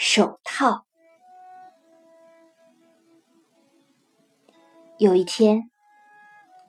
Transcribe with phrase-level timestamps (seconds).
[0.00, 0.86] 手套。
[4.96, 5.68] 有一天，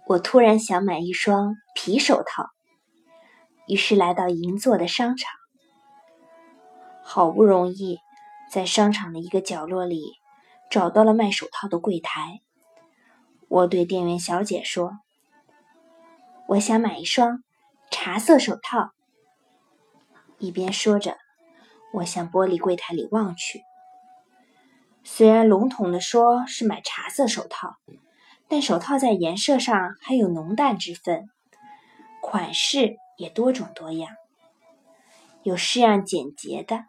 [0.07, 2.49] 我突然想买一双皮手套，
[3.67, 5.31] 于是来到银座的商场。
[7.03, 7.99] 好不容易
[8.51, 10.13] 在商场的一个角落里
[10.71, 12.41] 找到了卖手套的柜台，
[13.47, 14.93] 我对店员小姐说
[16.49, 17.43] ：“我想买一双
[17.91, 18.89] 茶色手套。”
[20.39, 21.15] 一边说着，
[21.93, 23.63] 我向玻璃柜台里望去。
[25.03, 27.77] 虽然笼统的说是买茶色手套。
[28.51, 31.29] 但手套在颜色上还有浓淡之分，
[32.19, 34.09] 款式也多种多样，
[35.43, 36.85] 有式样简洁的，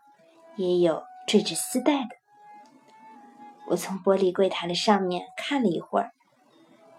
[0.57, 2.17] 也有缀着丝带的。
[3.67, 6.13] 我从玻璃柜台的上面看了一会儿，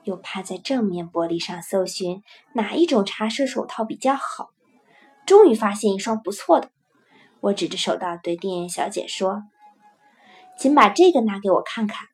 [0.03, 2.21] 又趴在正面玻璃上搜寻
[2.53, 4.51] 哪一种茶色手套比较好，
[5.25, 6.69] 终于发现一双不错的。
[7.41, 9.43] 我指着手套对店员小姐说
[10.57, 12.07] ：“请把这个拿给我看看。”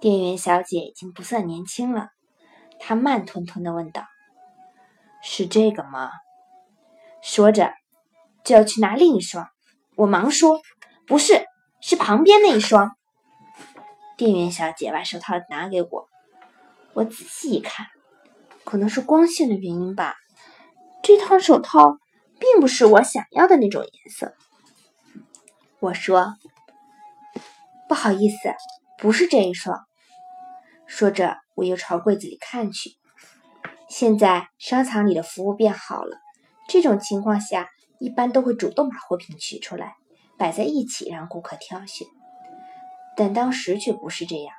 [0.00, 2.10] 店员小姐已经不算年轻了，
[2.78, 4.02] 她慢吞吞的问道
[5.22, 6.10] ：“是这个吗？”
[7.22, 7.72] 说着
[8.44, 9.48] 就要去拿另一双。
[9.96, 10.60] 我忙说
[11.06, 11.44] ：“不是，
[11.80, 12.92] 是旁边那一双。”
[14.16, 16.08] 店员小姐把手套拿给我，
[16.94, 17.86] 我仔细一看，
[18.64, 20.16] 可能是光线的原因吧，
[21.02, 21.98] 这套手套
[22.38, 24.34] 并不是我想要的那种颜色。
[25.80, 26.34] 我说
[27.88, 28.54] ：“不好意思，
[28.98, 29.86] 不是这一双。”
[30.86, 32.96] 说着，我又朝柜子里看去。
[33.88, 36.18] 现在商场里的服务变好了，
[36.68, 39.96] 这种情况下一般都会主动把货品取出来，
[40.36, 42.06] 摆在一起让顾客挑选。
[43.16, 44.54] 但当时却不是这样。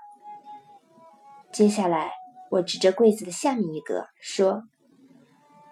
[1.52, 2.12] 接下来，
[2.52, 4.64] 我指着柜子的下面一格说：“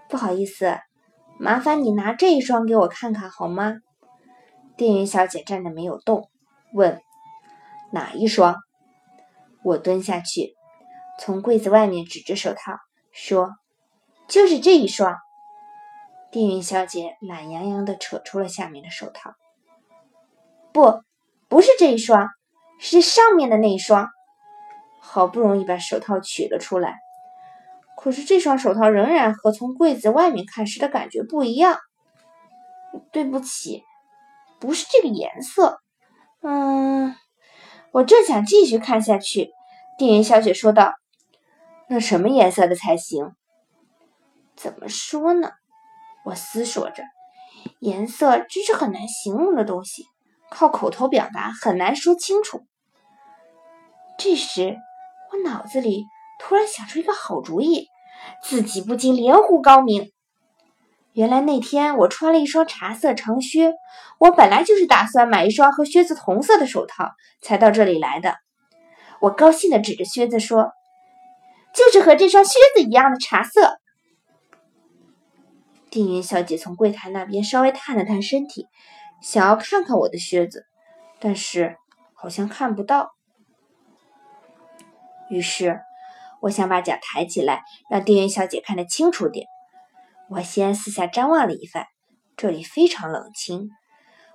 [0.10, 0.80] 不好意思，
[1.40, 3.76] 麻烦你拿这一双给我看看好吗？”
[4.78, 6.30] 店员小姐站着没有动，
[6.74, 7.02] 问
[7.92, 8.56] ：“哪一双？”
[9.64, 10.56] 我蹲下去，
[11.20, 12.78] 从柜子外面指着手套
[13.12, 13.56] 说
[14.30, 15.18] ：“就是这一双。”
[16.32, 19.34] 店员小姐懒洋洋地扯出了下面的手套。
[20.72, 21.02] “不，
[21.48, 22.30] 不是这一双，
[22.80, 24.10] 是上面的那一双。”
[25.00, 26.98] 好不容易把手套取了出来，
[27.98, 31.80] 可是这双手套仍然和从柜子外面看时的感觉不一样。
[33.12, 33.84] 对不起，
[34.60, 35.80] 不是这个颜色。
[36.42, 37.16] 嗯，
[37.92, 39.50] 我正想继续看下去。
[39.98, 40.94] 店员小姐说道
[41.90, 43.34] ：“那什么颜色的才行？
[44.56, 45.52] 怎么说呢？”
[46.24, 47.04] 我思索着，
[47.80, 50.06] 颜色真是很难形容的东西，
[50.52, 52.62] 靠口头表达很难说清楚。
[54.18, 54.78] 这时，
[55.32, 56.06] 我脑子里
[56.40, 57.88] 突然想出一个好主意，
[58.44, 60.12] 自己不禁连呼高明。
[61.14, 63.74] 原来那天我穿了一双茶色长靴，
[64.20, 67.12] 我本来就是打算买一双和靴子同色的手套，
[67.42, 68.36] 才到这里来的。
[69.20, 70.72] 我高兴地指着靴子说
[71.74, 73.80] ：“就是和这双靴子一样的茶色。”
[75.90, 78.68] 店员小姐从柜台那边稍微探了探身体，
[79.22, 80.68] 想要看看我的靴子，
[81.20, 81.78] 但是
[82.14, 83.10] 好像看不到。
[85.32, 85.80] 于是，
[86.42, 89.48] 我想把脚抬起来，让店员小姐看得清楚点。
[90.30, 91.88] 我先四下张望了一番，
[92.36, 93.70] 这里非常冷清，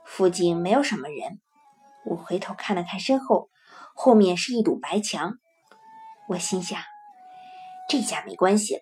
[0.04, 1.40] 附近没有什么人。
[2.04, 3.48] 我回头看了看身后。
[3.94, 5.34] 后面是一堵白墙，
[6.26, 6.80] 我心想，
[7.90, 8.80] 这下没关系了。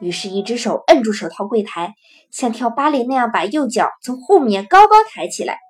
[0.00, 1.94] 于是，一只手摁住手套柜台，
[2.32, 5.60] 像跳芭蕾那样把右脚从后面高高抬起来。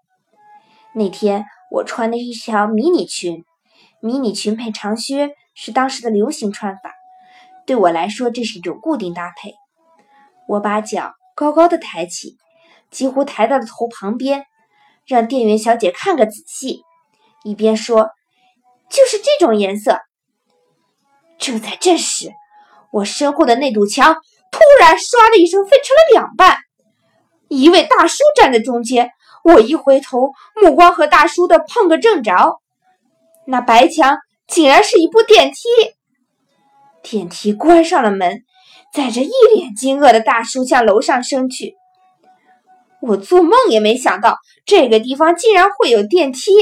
[0.94, 3.44] 那天我穿的一条迷你裙，
[4.00, 6.92] 迷你裙配长靴是当时的流行穿法，
[7.66, 9.54] 对我来说这是一种固定搭配。
[10.48, 12.36] 我把脚高高的抬起，
[12.90, 14.44] 几乎抬到了头旁边，
[15.06, 16.82] 让店员小姐看个仔细，
[17.44, 18.10] 一边说。
[18.90, 20.02] 就是这种颜色。
[21.38, 22.30] 就在这时，
[22.92, 24.16] 我身后的那堵墙
[24.50, 26.58] 突然“唰”的一声分成了两半，
[27.48, 29.10] 一位大叔站在中间。
[29.44, 32.60] 我一回头，目光和大叔的碰个正着。
[33.46, 34.19] 那白墙
[34.52, 35.58] 竟然是一部电梯。
[37.02, 38.44] 电梯关上了门，
[38.93, 41.75] 载着一脸惊愕的大叔向楼上升去。
[43.00, 46.52] 我做梦也没想到，这个地方竟然会有电梯。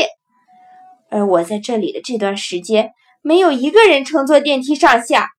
[1.10, 2.92] 而我在这里的这段时间，
[3.22, 5.30] 没有一个人乘坐电梯上下，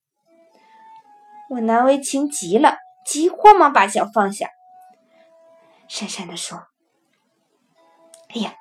[1.48, 2.76] 我难为情极了，
[3.06, 4.50] 急慌忙把脚放下，
[5.88, 6.66] 讪讪地说
[8.36, 8.54] ：“哎呀，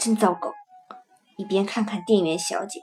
[0.00, 0.52] 真糟糕！”
[1.38, 2.80] 一边看看店员小姐，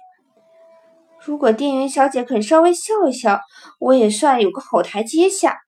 [1.26, 3.40] 如果店员小姐肯稍微笑一笑，
[3.80, 5.60] 我也算有个好台阶下。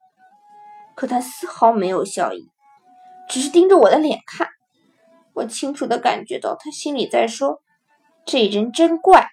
[0.96, 2.50] 可她丝毫没有笑意，
[3.30, 4.50] 只是盯着我的脸看。
[5.34, 7.62] 我清楚的感觉到他心里在说
[8.26, 9.30] ：“这人真怪。”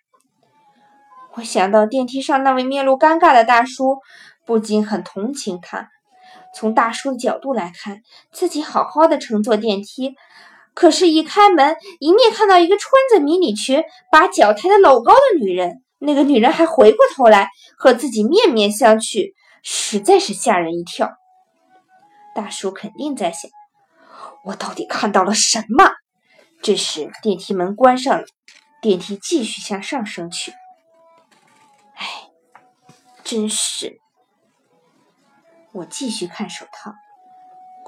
[1.35, 3.99] 我想到电梯上那位面露尴尬的大叔，
[4.45, 5.89] 不禁很同情他。
[6.55, 10.15] 从大叔的角度来看，自己好好的乘坐电梯，
[10.75, 15.83] 可是，一开门，迎面看到一个穿着迷你裙、把脚抬得老高的女人。
[16.05, 19.33] 那个女人还回过头来和自己面面相觑，
[19.63, 21.13] 实在是吓人一跳。
[22.35, 23.49] 大叔肯定在想：
[24.45, 25.93] 我到底看到了什么？
[26.61, 28.25] 这时，电梯门关上了，
[28.81, 30.53] 电梯继续向上升去。
[31.95, 32.07] 哎，
[33.23, 34.01] 真是！
[35.73, 36.93] 我继续看手套，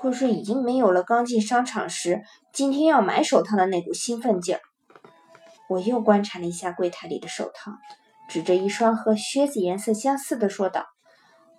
[0.00, 2.22] 可是已经没有了刚进商场时
[2.52, 4.60] 今天要买手套的那股兴奋劲儿。
[5.68, 7.72] 我又观察了一下柜台里的手套，
[8.28, 10.86] 指着一双和靴子颜色相似的说道：“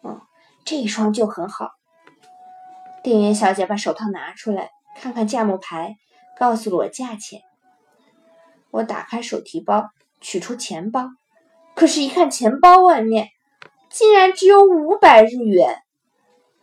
[0.04, 0.22] 嗯，
[0.64, 1.70] 这一双就很好。”
[3.04, 5.96] 店员小姐把手套拿出来，看看价目牌，
[6.38, 7.42] 告诉了我价钱。
[8.72, 9.90] 我打开手提包，
[10.22, 11.10] 取出钱包，
[11.76, 13.30] 可是，一看钱包外面，
[13.90, 15.78] 竟然只有五百日元。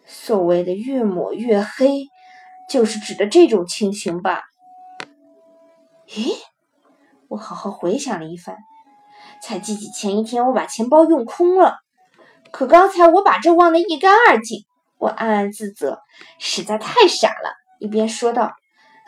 [0.04, 2.08] 所谓的越抹越黑，
[2.68, 4.42] 就是指的这种情形吧？
[6.08, 6.34] 咦，
[7.28, 8.58] 我好好回想了一番，
[9.42, 11.76] 才记起前一天我把钱包用空了。
[12.50, 14.64] 可刚才我把这忘得一干二净，
[14.98, 16.00] 我暗暗自责，
[16.38, 17.52] 实在太傻了。
[17.78, 18.52] 一边说道：“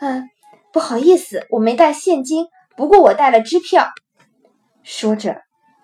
[0.01, 0.29] 嗯，
[0.73, 3.87] 不好意思，我没带现金，不过我带了支票。”
[4.83, 5.41] 说着，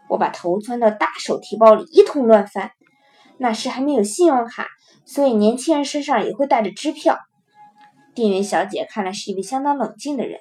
[0.10, 2.72] 我把头钻到大手提包里，一通乱翻。
[3.38, 4.68] 那时还没有信用卡。
[5.04, 7.18] 所以年轻人身上也会带着支票。
[8.14, 10.40] 店员小姐看来是一位相当冷静的人，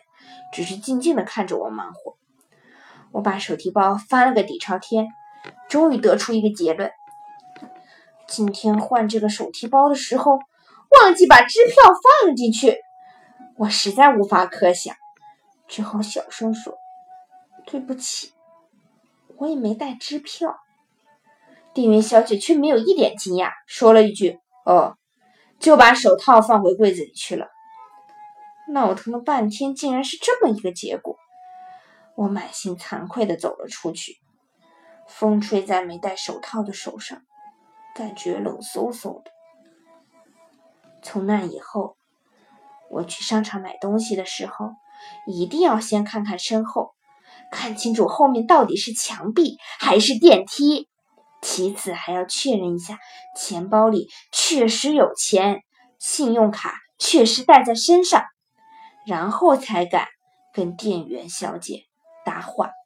[0.52, 2.16] 只是静静地看着我忙活。
[3.12, 5.08] 我把手提包翻了个底朝天，
[5.68, 6.90] 终于得出一个结论：
[8.26, 10.38] 今天换这个手提包的时候，
[11.00, 11.74] 忘记把支票
[12.24, 12.78] 放进去。
[13.56, 14.94] 我实在无法可想，
[15.68, 16.74] 只好小声说
[17.66, 18.32] ：“对不起，
[19.36, 20.56] 我也没带支票。”
[21.74, 24.38] 店员小姐却没有一点惊讶，说了一句。
[24.64, 24.96] 哦，
[25.58, 27.48] 就把手套放回柜子里去了。
[28.72, 31.16] 闹腾了半天，竟然是这么一个结果。
[32.20, 34.18] 我满心惭愧的走了出去，
[35.08, 37.22] 风吹在没戴手套的手上，
[37.94, 39.30] 感觉冷飕飕的。
[41.02, 41.96] 从那以后，
[42.90, 44.72] 我去商场买东西的时候，
[45.26, 46.90] 一定要先看看身后，
[47.50, 50.90] 看清楚后面到底是墙壁还是电梯。
[51.40, 52.98] 其次还要确认一下，
[53.34, 55.62] 钱包里确实有钱，
[55.98, 58.24] 信用卡确实带在身上，
[59.06, 60.08] 然后才敢
[60.52, 61.86] 跟店员小姐
[62.24, 62.79] 搭话。